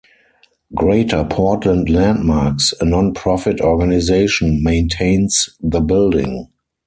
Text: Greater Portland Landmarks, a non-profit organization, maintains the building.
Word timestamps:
Greater 0.73 1.23
Portland 1.23 1.87
Landmarks, 1.87 2.73
a 2.81 2.85
non-profit 2.85 3.61
organization, 3.61 4.63
maintains 4.63 5.47
the 5.61 5.79
building. 5.79 6.47